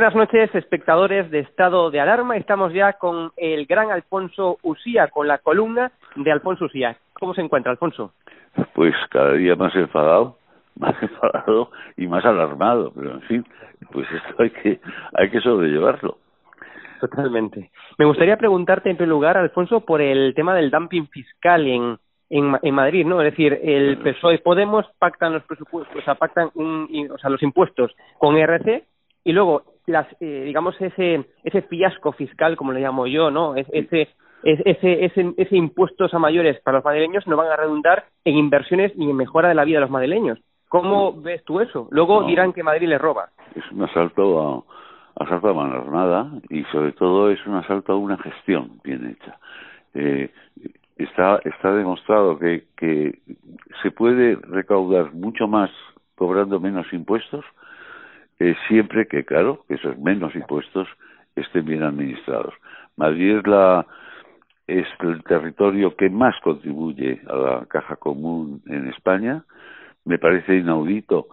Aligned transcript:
Buenas 0.00 0.16
noches, 0.16 0.54
espectadores 0.54 1.30
de 1.30 1.40
Estado 1.40 1.90
de 1.90 2.00
Alarma. 2.00 2.34
Estamos 2.38 2.72
ya 2.72 2.94
con 2.94 3.32
el 3.36 3.66
gran 3.66 3.90
Alfonso 3.90 4.56
Usía, 4.62 5.08
con 5.08 5.28
la 5.28 5.36
columna 5.36 5.92
de 6.16 6.32
Alfonso 6.32 6.64
Usía. 6.64 6.96
¿Cómo 7.12 7.34
se 7.34 7.42
encuentra, 7.42 7.70
Alfonso? 7.70 8.14
Pues 8.72 8.94
cada 9.10 9.34
día 9.34 9.56
más 9.56 9.76
enfadado, 9.76 10.38
más 10.78 10.94
enfadado 11.02 11.70
y 11.98 12.06
más 12.06 12.24
alarmado, 12.24 12.94
pero 12.96 13.12
en 13.12 13.20
fin, 13.24 13.46
pues 13.92 14.08
esto 14.10 14.42
hay 14.42 14.48
que, 14.48 14.80
hay 15.12 15.30
que 15.30 15.40
sobrellevarlo. 15.42 16.16
Totalmente. 16.98 17.70
Me 17.98 18.06
gustaría 18.06 18.38
preguntarte 18.38 18.88
en 18.88 18.96
primer 18.96 19.10
lugar, 19.10 19.36
Alfonso, 19.36 19.80
por 19.80 20.00
el 20.00 20.32
tema 20.34 20.54
del 20.54 20.70
dumping 20.70 21.08
fiscal 21.08 21.66
en, 21.66 21.98
en, 22.30 22.56
en 22.62 22.74
Madrid, 22.74 23.04
¿no? 23.04 23.20
Es 23.20 23.32
decir, 23.32 23.60
el 23.62 23.98
PSOE 23.98 24.36
y 24.36 24.38
Podemos 24.38 24.86
pactan 24.98 25.34
los 25.34 25.42
presupuestos, 25.42 25.94
o 25.94 26.00
sea, 26.00 26.14
pactan 26.14 26.48
un, 26.54 26.88
o 27.12 27.18
sea, 27.18 27.28
los 27.28 27.42
impuestos 27.42 27.94
con 28.16 28.38
RC 28.38 28.84
y 29.24 29.32
luego 29.32 29.64
las 29.90 30.06
eh, 30.20 30.42
digamos 30.44 30.80
ese 30.80 31.26
ese 31.44 31.62
fiasco 31.62 32.12
fiscal 32.12 32.56
como 32.56 32.72
le 32.72 32.80
llamo 32.80 33.06
yo 33.06 33.30
no 33.30 33.54
ese 33.54 34.08
ese 34.42 35.04
ese 35.04 35.34
ese 35.36 35.56
impuestos 35.56 36.14
a 36.14 36.18
mayores 36.18 36.60
para 36.60 36.78
los 36.78 36.84
madrileños 36.84 37.26
no 37.26 37.36
van 37.36 37.48
a 37.48 37.56
redundar 37.56 38.04
en 38.24 38.36
inversiones 38.36 38.96
ni 38.96 39.10
en 39.10 39.16
mejora 39.16 39.48
de 39.48 39.54
la 39.54 39.64
vida 39.64 39.76
de 39.76 39.82
los 39.82 39.90
madrileños. 39.90 40.38
Cómo 40.68 41.20
ves 41.20 41.44
tú 41.44 41.60
eso 41.60 41.88
luego 41.90 42.24
dirán 42.24 42.52
que 42.52 42.62
Madrid 42.62 42.88
les 42.88 43.00
roba. 43.00 43.28
Es 43.54 43.70
un 43.72 43.82
asalto 43.82 44.64
a 45.16 45.24
asalto 45.24 45.48
a 45.48 45.54
mano 45.54 45.74
armada 45.74 46.30
y 46.48 46.62
sobre 46.64 46.92
todo 46.92 47.30
es 47.30 47.44
un 47.46 47.56
asalto 47.56 47.92
a 47.92 47.96
una 47.96 48.16
gestión 48.18 48.80
bien 48.82 49.06
hecha. 49.06 49.38
Eh, 49.94 50.30
está 50.96 51.40
está 51.44 51.74
demostrado 51.74 52.38
que 52.38 52.64
que 52.76 53.18
se 53.82 53.90
puede 53.90 54.36
recaudar 54.36 55.12
mucho 55.12 55.48
más 55.48 55.70
cobrando 56.14 56.60
menos 56.60 56.90
impuestos 56.92 57.44
eh, 58.40 58.56
siempre 58.68 59.06
que, 59.06 59.24
claro, 59.24 59.64
esos 59.68 59.98
menos 59.98 60.34
impuestos 60.34 60.88
estén 61.36 61.66
bien 61.66 61.82
administrados. 61.82 62.54
Madrid 62.96 63.36
es, 63.36 63.46
la, 63.46 63.86
es 64.66 64.86
el 65.00 65.22
territorio 65.24 65.94
que 65.94 66.08
más 66.08 66.34
contribuye 66.42 67.20
a 67.28 67.36
la 67.36 67.66
caja 67.66 67.96
común 67.96 68.62
en 68.66 68.88
España. 68.88 69.44
Me 70.06 70.18
parece 70.18 70.56
inaudito 70.56 71.28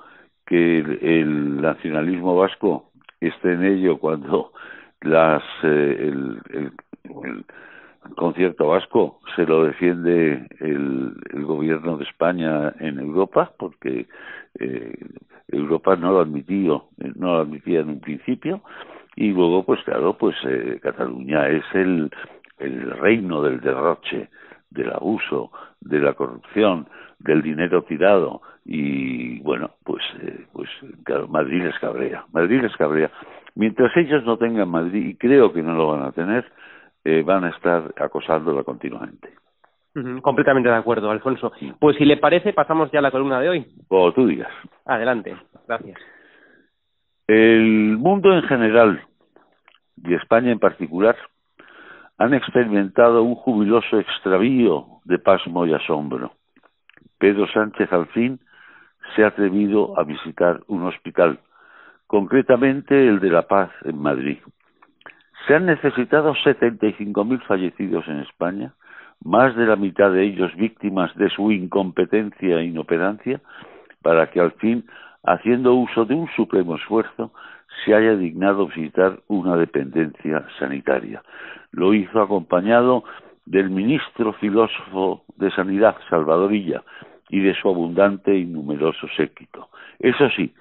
que 0.46 0.80
el, 0.80 1.62
nacionalismo 1.62 2.36
vasco 2.36 2.92
esté 3.22 3.54
en 3.54 3.64
ello 3.64 3.98
cuando 4.00 4.52
las, 5.02 5.44
eh, 5.64 6.12
el, 6.12 6.42
concierto 8.16 8.68
vasco 8.68 9.20
se 9.36 9.46
lo 9.46 9.64
defiende 9.64 10.48
el, 10.60 11.14
el 11.34 11.46
gobierno 11.46 11.98
de 11.98 12.06
España 12.06 12.74
en 12.80 13.00
Europa 13.00 13.52
porque 13.58 14.08
eh, 14.60 14.94
Europa 15.48 15.96
no 15.96 16.12
lo 16.12 16.20
admitió, 16.20 16.86
no 17.16 17.36
lo 17.36 17.42
admitía 17.42 17.80
en 17.80 17.90
un 17.90 18.00
principio 18.00 18.62
y 19.16 19.32
luego 19.32 19.64
pues 19.64 19.82
claro 19.84 20.18
pues 20.18 20.36
eh, 20.46 20.80
Cataluña 20.82 21.48
es 21.48 21.64
el, 21.74 22.12
el 22.60 22.92
reino 22.92 23.42
del 23.42 23.62
derroche, 23.62 24.30
del 24.70 24.92
abuso, 24.92 25.52
de 25.82 26.00
la 26.00 26.14
corrupción, 26.14 26.88
del 27.20 27.42
dinero 27.42 27.84
tirado 27.84 28.42
y 28.66 29.40
bueno 29.40 29.72
pues 29.84 30.04
eh, 30.22 30.46
pues 30.52 30.70
claro 31.04 31.28
Madrid 31.28 31.64
les 31.64 31.80
cabrea, 31.80 32.26
Madrid 32.32 32.62
les 32.62 32.76
cabrea. 32.76 33.12
Mientras 33.56 33.96
ellos 33.98 34.24
no 34.24 34.38
tengan 34.38 34.70
Madrid 34.70 35.08
y 35.08 35.16
creo 35.16 35.52
que 35.52 35.64
no 35.64 35.74
lo 35.74 35.88
van 35.88 36.04
a 36.04 36.12
tener, 36.12 36.46
eh, 37.04 37.24
van 37.26 37.46
a 37.46 37.50
estar 37.50 37.94
acosándola 37.98 38.64
continuamente. 38.64 39.30
Completamente 40.22 40.70
de 40.70 40.76
acuerdo, 40.76 41.10
Alfonso. 41.10 41.52
Pues 41.80 41.98
si 41.98 42.06
le 42.06 42.18
parece, 42.18 42.54
pasamos 42.54 42.92
ya 42.92 43.00
a 43.00 43.02
la 43.02 43.10
columna 43.10 43.40
de 43.40 43.50
hoy. 43.50 43.66
O 43.88 44.12
tú 44.14 44.28
digas. 44.28 44.52
Adelante, 44.86 45.36
gracias. 45.68 46.00
El 47.28 47.98
mundo 47.98 48.32
en 48.32 48.44
general 48.44 49.02
y 50.04 50.14
España 50.14 50.52
en 50.52 50.60
particular 50.60 51.18
han 52.18 52.34
experimentado 52.34 53.24
un 53.24 53.36
jubiloso 53.36 54.00
extravío 54.00 54.86
de 55.04 55.20
pasmo 55.20 55.66
y 55.66 55.74
asombro. 55.74 56.34
Pedro 57.18 57.48
Sánchez 57.48 57.92
al 57.92 58.08
fin 58.08 58.40
se 59.16 59.24
ha 59.24 59.28
atrevido 59.28 60.00
a 60.00 60.04
visitar 60.04 60.62
un 60.68 60.84
hospital, 60.84 61.40
concretamente 62.06 63.08
el 63.08 63.20
de 63.20 63.30
La 63.30 63.48
Paz 63.48 63.72
en 63.84 64.00
Madrid. 64.00 64.38
Se 65.48 65.56
han 65.56 65.66
necesitado 65.66 66.34
75.000 66.36 67.42
fallecidos 67.44 68.06
en 68.10 68.20
España 68.20 68.74
más 69.24 69.56
de 69.56 69.66
la 69.66 69.78
mitad 69.78 70.12
de 70.12 70.24
ellos 70.24 70.54
víctimas 70.56 71.16
de 71.16 71.30
su 71.30 71.52
incompetencia 71.52 72.60
e 72.60 72.66
inoperancia, 72.66 73.42
para 74.02 74.30
que 74.30 74.40
al 74.40 74.52
fin, 74.54 74.86
haciendo 75.24 75.74
uso 75.74 76.06
de 76.06 76.16
un 76.16 76.28
supremo 76.36 76.76
esfuerzo, 76.76 77.32
se 77.84 77.96
haya 77.96 78.16
dignado 78.16 78.68
visitar 78.68 79.20
una 79.28 79.56
dependencia 79.56 80.46
sanitaria. 80.60 81.24
Lo 81.72 81.94
hizo 81.94 82.22
acompañado 82.22 83.04
del 83.46 83.70
ministro 83.70 84.34
filósofo 84.34 85.24
de 85.38 85.50
Sanidad, 85.52 85.96
Salvadorilla, 86.10 86.84
y 87.30 87.40
de 87.40 87.56
su 87.56 87.70
abundante 87.70 88.36
y 88.36 88.46
numeroso 88.46 89.08
séquito. 89.16 89.70
Eso 90.00 90.30
sí, 90.36 90.54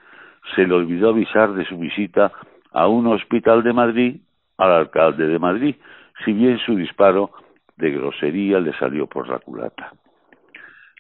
se 0.55 0.67
le 0.67 0.75
olvidó 0.75 1.11
avisar 1.11 1.53
de 1.53 1.65
su 1.65 1.77
visita 1.77 2.33
a 2.73 2.89
un 2.89 3.07
hospital 3.07 3.63
de 3.63 3.73
Madrid 3.73 4.17
al 4.59 4.73
alcalde 4.73 5.27
de 5.27 5.39
Madrid, 5.39 5.77
si 6.25 6.33
bien 6.33 6.59
su 6.59 6.77
disparo 6.77 7.31
de 7.77 7.91
grosería 7.91 8.61
le 8.61 8.73
salió 8.79 9.07
por 9.07 9.29
la 9.29 9.39
culata. 9.39 9.93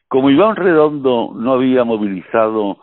Como 0.09 0.31
Iván 0.31 0.57
Redondo 0.57 1.33
no 1.35 1.55
había 1.55 1.85
movilizado 1.85 2.79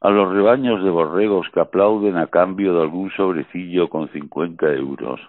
a 0.00 0.10
los 0.10 0.32
rebaños 0.32 0.84
de 0.84 0.90
borregos 0.90 1.48
que 1.52 1.60
aplauden 1.60 2.16
a 2.16 2.26
cambio 2.26 2.74
de 2.74 2.82
algún 2.82 3.10
sobrecillo 3.12 3.88
con 3.88 4.08
cincuenta 4.08 4.70
euros, 4.72 5.20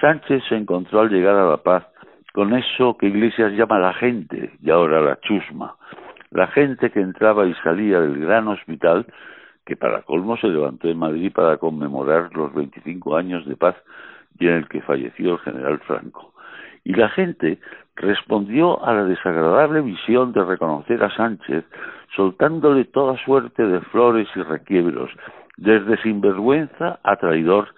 Sánchez 0.00 0.42
se 0.48 0.56
encontró 0.56 1.00
al 1.00 1.10
llegar 1.10 1.36
a 1.36 1.48
La 1.48 1.58
Paz 1.58 1.86
con 2.32 2.54
eso 2.54 2.96
que 2.96 3.06
Iglesias 3.06 3.52
llama 3.52 3.78
la 3.78 3.92
gente 3.92 4.52
y 4.62 4.70
ahora 4.70 5.00
la 5.00 5.20
chusma, 5.20 5.76
la 6.30 6.46
gente 6.48 6.90
que 6.90 7.00
entraba 7.00 7.46
y 7.46 7.54
salía 7.62 8.00
del 8.00 8.18
gran 8.18 8.48
hospital 8.48 9.06
que 9.66 9.76
para 9.76 10.02
colmo 10.02 10.36
se 10.38 10.48
levantó 10.48 10.88
en 10.88 10.98
Madrid 10.98 11.30
para 11.32 11.58
conmemorar 11.58 12.34
los 12.34 12.52
25 12.54 13.16
años 13.16 13.46
de 13.46 13.56
paz 13.56 13.76
y 14.38 14.46
en 14.46 14.54
el 14.54 14.68
que 14.68 14.82
falleció 14.82 15.32
el 15.32 15.38
general 15.40 15.78
Franco. 15.80 16.32
Y 16.84 16.94
la 16.94 17.08
gente 17.10 17.58
respondió 17.96 18.84
a 18.84 18.94
la 18.94 19.04
desagradable 19.04 19.82
visión 19.82 20.32
de 20.32 20.44
reconocer 20.44 21.02
a 21.02 21.14
Sánchez 21.14 21.64
soltándole 22.16 22.84
toda 22.84 23.16
suerte 23.24 23.64
de 23.64 23.80
flores 23.80 24.28
y 24.34 24.42
requiebros, 24.42 25.10
desde 25.56 26.00
sinvergüenza 26.02 26.98
a 27.02 27.16
traidor, 27.16 27.68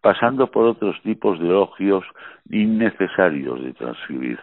pasando 0.00 0.50
por 0.50 0.66
otros 0.66 1.00
tipos 1.02 1.38
de 1.38 1.46
elogios 1.46 2.04
innecesarios 2.50 3.62
de 3.62 3.72
transcribir, 3.74 4.38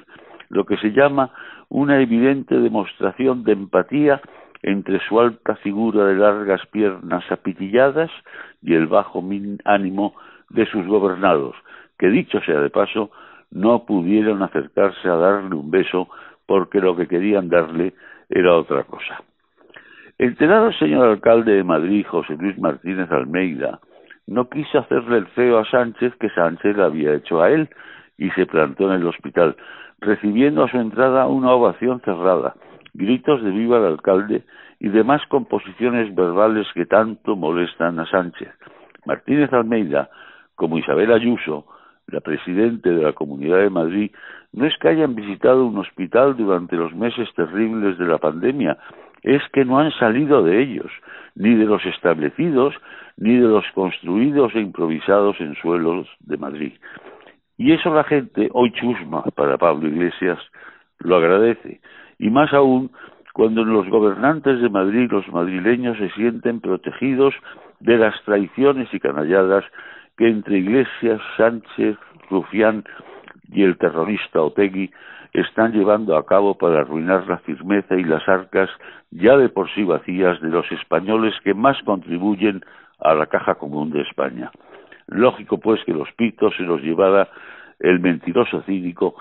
lo 0.50 0.66
que 0.66 0.78
se 0.78 0.92
llama 0.92 1.32
una 1.70 2.02
evidente 2.02 2.56
demostración 2.56 3.44
de 3.44 3.54
empatía 3.54 4.22
entre 4.62 5.00
su 5.08 5.20
alta 5.20 5.56
figura 5.58 6.06
de 6.06 6.16
largas 6.16 6.66
piernas 6.68 7.24
apitilladas 7.32 8.12
y 8.62 8.74
el 8.74 8.88
bajo 8.88 9.24
ánimo 9.66 10.16
de 10.50 10.66
sus 10.68 10.86
gobernados, 10.88 11.56
que 11.98 12.10
dicho 12.10 12.40
sea 12.42 12.60
de 12.60 12.70
paso, 12.70 13.12
no 13.52 13.86
pudieron 13.86 14.42
acercarse 14.44 15.08
a 15.08 15.16
darle 15.16 15.56
un 15.56 15.72
beso 15.72 16.08
porque 16.46 16.80
lo 16.80 16.96
que 16.96 17.08
querían 17.08 17.50
darle 17.50 17.94
era 18.30 18.56
otra 18.56 18.84
cosa. 18.84 19.22
Enterado 20.18 20.68
el 20.68 20.78
señor 20.78 21.08
alcalde 21.08 21.54
de 21.54 21.64
Madrid, 21.64 22.06
José 22.08 22.36
Luis 22.38 22.58
Martínez 22.60 23.10
Almeida, 23.12 23.80
no 24.28 24.50
quiso 24.50 24.80
hacerle 24.80 25.18
el 25.18 25.28
feo 25.28 25.58
a 25.58 25.66
Sánchez 25.66 26.14
que 26.20 26.30
Sánchez 26.30 26.76
le 26.76 26.84
había 26.84 27.14
hecho 27.14 27.42
a 27.42 27.50
él 27.50 27.70
y 28.18 28.30
se 28.32 28.46
plantó 28.46 28.90
en 28.90 29.00
el 29.00 29.08
hospital, 29.08 29.56
recibiendo 30.00 30.64
a 30.64 30.70
su 30.70 30.78
entrada 30.78 31.26
una 31.28 31.52
ovación 31.52 32.02
cerrada, 32.02 32.54
gritos 32.94 33.44
de 33.44 33.50
viva 33.50 33.78
el 33.78 33.86
alcalde 33.86 34.44
y 34.80 34.90
demás 34.90 35.22
composiciones 35.30 36.14
verbales 36.14 36.68
que 36.74 36.86
tanto 36.86 37.36
molestan 37.36 38.00
a 38.00 38.06
Sánchez. 38.06 38.50
Martínez 39.06 39.52
Almeida, 39.54 40.10
como 40.60 40.78
Isabel 40.78 41.14
Ayuso, 41.14 41.66
la 42.08 42.20
presidenta 42.20 42.90
de 42.90 43.02
la 43.02 43.14
Comunidad 43.14 43.60
de 43.60 43.70
Madrid, 43.70 44.12
no 44.52 44.66
es 44.66 44.78
que 44.78 44.90
hayan 44.90 45.16
visitado 45.16 45.66
un 45.66 45.78
hospital 45.78 46.36
durante 46.36 46.76
los 46.76 46.94
meses 46.94 47.30
terribles 47.34 47.98
de 47.98 48.06
la 48.06 48.18
pandemia, 48.18 48.78
es 49.24 49.42
que 49.54 49.64
no 49.64 49.80
han 49.80 49.92
salido 49.94 50.44
de 50.44 50.62
ellos, 50.62 50.92
ni 51.36 51.56
de 51.56 51.64
los 51.64 51.86
establecidos, 51.86 52.76
ni 53.16 53.38
de 53.38 53.48
los 53.48 53.64
construidos 53.74 54.54
e 54.54 54.60
improvisados 54.60 55.40
en 55.40 55.56
suelos 55.56 56.10
de 56.20 56.36
Madrid. 56.36 56.74
Y 57.58 57.72
eso 57.72 57.94
la 57.94 58.04
gente, 58.04 58.50
hoy 58.52 58.74
chusma 58.74 59.24
para 59.36 59.58
Pablo 59.58 59.88
Iglesias, 59.88 60.40
lo 61.00 61.16
agradece. 61.16 61.80
Y 62.18 62.30
más 62.30 62.52
aún 62.54 62.92
cuando 63.34 63.64
los 63.64 63.88
gobernantes 63.88 64.60
de 64.60 64.70
Madrid, 64.70 65.10
los 65.10 65.26
madrileños, 65.30 65.98
se 65.98 66.10
sienten 66.10 66.60
protegidos 66.60 67.34
de 67.80 67.98
las 67.98 68.22
traiciones 68.26 68.94
y 68.94 69.00
canalladas 69.00 69.64
que 70.20 70.28
entre 70.28 70.58
Iglesias, 70.58 71.22
Sánchez, 71.38 71.98
Rufián 72.30 72.84
y 73.54 73.64
el 73.64 73.78
terrorista 73.78 74.42
Otegui 74.42 74.92
están 75.32 75.72
llevando 75.72 76.18
a 76.18 76.26
cabo 76.26 76.58
para 76.58 76.82
arruinar 76.82 77.26
la 77.28 77.38
firmeza 77.38 77.96
y 77.96 78.04
las 78.04 78.28
arcas 78.28 78.70
ya 79.12 79.38
de 79.38 79.48
por 79.48 79.74
sí 79.74 79.86
vacías 79.86 80.42
de 80.42 80.50
los 80.50 80.70
españoles 80.74 81.34
que 81.46 81.54
más 81.54 81.82
contribuyen 81.84 82.66
a 83.00 83.14
la 83.14 83.28
caja 83.28 83.56
común 83.56 83.92
de 83.92 84.02
España. 84.02 84.52
Lógico, 85.08 85.58
pues, 85.58 85.82
que 85.86 85.94
los 85.94 86.12
pitos 86.18 86.54
se 86.58 86.64
los 86.64 86.82
llevara 86.82 87.30
el 87.80 88.02
mentiroso 88.02 88.62
cínico 88.64 89.16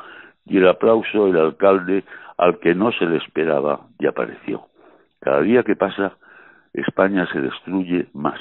y 0.47 0.57
el 0.57 0.67
aplauso 0.67 1.29
el 1.29 1.39
alcalde 1.39 2.03
al 2.39 2.59
que 2.59 2.75
no 2.75 2.91
se 2.91 3.07
le 3.07 3.19
esperaba 3.19 3.83
y 4.01 4.07
apareció. 4.09 4.67
Cada 5.21 5.43
día 5.43 5.63
que 5.63 5.77
pasa, 5.77 6.17
España 6.73 7.29
se 7.33 7.41
destruye 7.41 8.09
más. 8.15 8.41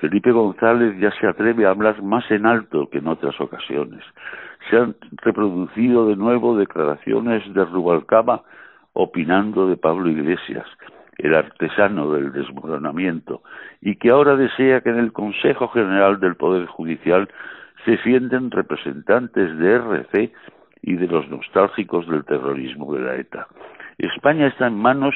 Felipe 0.00 0.30
González 0.30 0.96
ya 1.00 1.10
se 1.12 1.26
atreve 1.26 1.66
a 1.66 1.70
hablar 1.70 2.02
más 2.02 2.30
en 2.30 2.46
alto 2.46 2.88
que 2.88 2.98
en 2.98 3.08
otras 3.08 3.40
ocasiones. 3.40 4.04
Se 4.70 4.76
han 4.76 4.96
reproducido 5.22 6.06
de 6.06 6.16
nuevo 6.16 6.56
declaraciones 6.56 7.42
de 7.52 7.64
Rubalcaba 7.64 8.42
opinando 8.92 9.68
de 9.68 9.76
Pablo 9.76 10.08
Iglesias, 10.08 10.66
el 11.16 11.34
artesano 11.34 12.12
del 12.12 12.32
desmoronamiento, 12.32 13.42
y 13.80 13.96
que 13.96 14.10
ahora 14.10 14.36
desea 14.36 14.80
que 14.80 14.90
en 14.90 14.98
el 14.98 15.12
Consejo 15.12 15.68
General 15.68 16.20
del 16.20 16.36
Poder 16.36 16.66
Judicial 16.66 17.28
se 17.84 17.96
sienten 17.98 18.50
representantes 18.50 19.56
de 19.58 19.72
RC 19.74 20.32
y 20.82 20.94
de 20.94 21.06
los 21.08 21.28
nostálgicos 21.28 22.08
del 22.08 22.24
terrorismo 22.24 22.94
de 22.94 23.00
la 23.00 23.16
ETA. 23.16 23.48
España 23.98 24.46
está 24.46 24.68
en 24.68 24.78
manos 24.78 25.14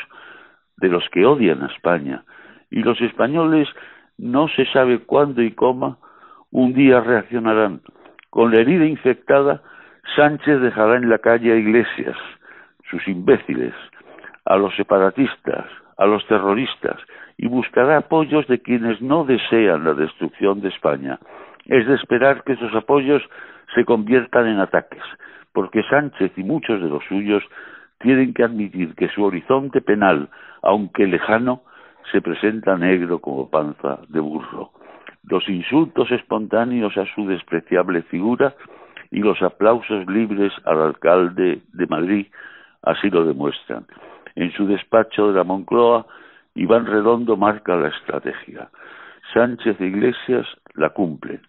de 0.77 0.89
los 0.89 1.09
que 1.11 1.25
odian 1.25 1.63
a 1.63 1.67
España, 1.67 2.25
y 2.71 2.83
los 2.83 3.01
españoles 3.01 3.69
no 4.23 4.47
se 4.47 4.65
sabe 4.67 5.01
cuándo 5.01 5.43
y 5.43 5.51
cómo, 5.51 5.99
un 6.53 6.73
día 6.75 7.01
reaccionarán. 7.01 7.81
Con 8.31 8.53
la 8.53 8.61
herida 8.61 8.87
infectada, 8.87 9.63
Sánchez 10.15 10.61
dejará 10.61 10.97
en 10.97 11.11
la 11.11 11.19
calle 11.19 11.53
a 11.53 11.57
Iglesias, 11.57 12.17
sus 12.89 13.07
imbéciles, 13.09 13.75
a 14.45 14.57
los 14.57 14.75
separatistas, 14.77 15.67
a 15.99 16.07
los 16.07 16.25
terroristas, 16.29 17.01
y 17.37 17.49
buscará 17.49 17.97
apoyos 17.97 18.47
de 18.47 18.61
quienes 18.61 19.03
no 19.03 19.25
desean 19.25 19.85
la 19.85 19.95
destrucción 19.95 20.61
de 20.61 20.69
España. 20.69 21.19
Es 21.67 21.87
de 21.89 21.95
esperar 21.97 22.45
que 22.45 22.53
esos 22.53 22.73
apoyos 22.77 23.23
se 23.75 23.85
conviertan 23.85 24.47
en 24.47 24.61
ataques, 24.61 25.03
porque 25.53 25.83
Sánchez 25.91 26.31
y 26.37 26.45
muchos 26.45 26.81
de 26.81 26.89
los 26.89 27.05
suyos 27.07 27.43
tienen 27.99 28.35
que 28.35 28.45
admitir 28.45 28.95
que 28.95 29.09
su 29.09 29.25
horizonte 29.25 29.81
penal, 29.81 30.29
aunque 30.63 31.09
lejano, 31.09 31.63
se 32.11 32.21
presenta 32.21 32.77
negro 32.77 33.19
como 33.21 33.49
panza 33.51 34.01
de 34.09 34.21
burro. 34.21 34.73
Los 35.29 35.49
insultos 35.49 36.11
espontáneos 36.11 36.97
a 36.97 37.07
su 37.15 37.27
despreciable 37.27 38.03
figura 38.03 38.55
y 39.11 39.21
los 39.21 39.41
aplausos 39.43 40.07
libres 40.07 40.53
al 40.65 40.81
alcalde 40.81 41.61
de 41.73 41.87
Madrid 41.87 42.27
así 42.83 43.11
lo 43.11 43.25
demuestran. 43.25 43.87
En 44.35 44.51
su 44.53 44.67
despacho 44.67 45.29
de 45.29 45.35
la 45.35 45.45
Moncloa, 45.45 46.07
Iván 46.55 46.87
Redondo 46.87 47.37
marca 47.37 47.77
la 47.77 47.89
estrategia. 47.89 48.69
Sánchez 49.33 49.81
Iglesias 49.81 50.47
la 50.75 50.91
cumplen. 50.91 51.41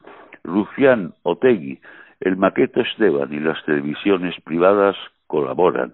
Rufián, 0.43 1.13
Otegui, 1.23 1.79
el 2.19 2.37
maqueto 2.37 2.81
Esteban 2.81 3.33
y 3.33 3.39
las 3.39 3.63
televisiones 3.65 4.35
privadas 4.43 4.95
colaboran. 5.27 5.93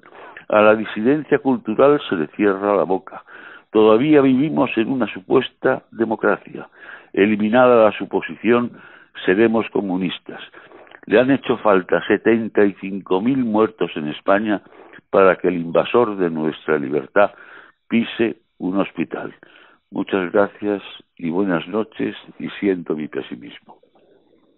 A 0.50 0.62
la 0.62 0.76
disidencia 0.76 1.40
cultural 1.40 2.02
se 2.10 2.16
le 2.16 2.28
cierra 2.28 2.76
la 2.76 2.84
boca. 2.84 3.24
Todavía 3.72 4.22
vivimos 4.22 4.72
en 4.78 4.92
una 4.92 5.08
supuesta 5.14 5.84
democracia. 5.92 6.68
Eliminada 7.14 7.84
la 7.84 7.98
suposición, 7.98 8.72
seremos 9.26 9.70
comunistas. 9.72 10.42
Le 11.06 11.20
han 11.20 11.32
hecho 11.32 11.58
falta 11.58 12.02
75.000 12.08 13.38
muertos 13.38 13.92
en 13.96 14.08
España 14.08 14.62
para 15.10 15.36
que 15.38 15.48
el 15.48 15.56
invasor 15.56 16.18
de 16.18 16.30
nuestra 16.30 16.78
libertad 16.78 17.32
pise 17.88 18.38
un 18.58 18.78
hospital. 18.80 19.34
Muchas 19.92 20.32
gracias 20.32 20.84
y 21.18 21.30
buenas 21.30 21.68
noches 21.68 22.16
y 22.38 22.48
siento 22.60 22.96
mi 22.96 23.08
pesimismo. 23.08 23.80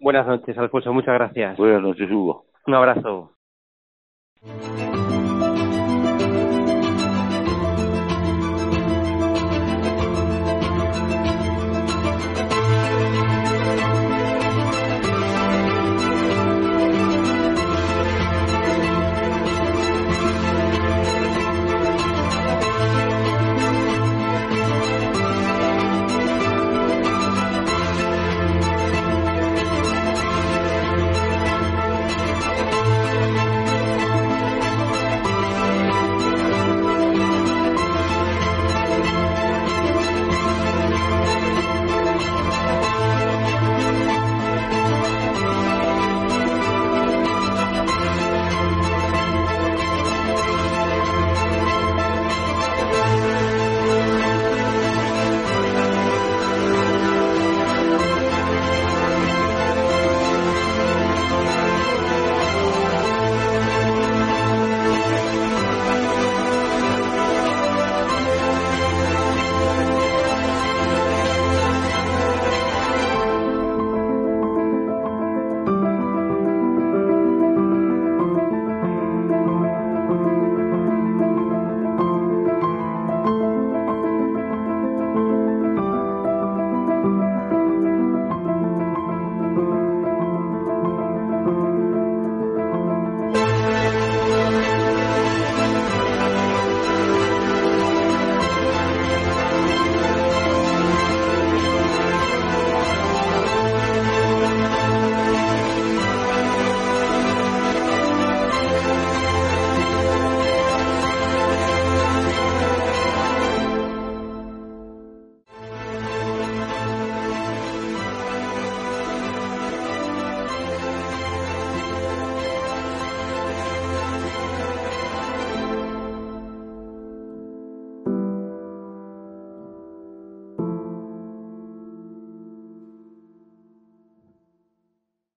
Buenas 0.00 0.26
noches, 0.26 0.58
Alfonso. 0.58 0.92
Muchas 0.92 1.14
gracias. 1.14 1.56
Buenas 1.56 1.80
noches, 1.80 2.10
Hugo. 2.10 2.44
Un 2.66 2.74
abrazo. 2.74 3.32